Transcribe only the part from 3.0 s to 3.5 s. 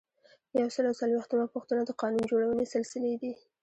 دي.